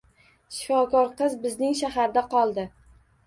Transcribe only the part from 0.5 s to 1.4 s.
Shifokor qiz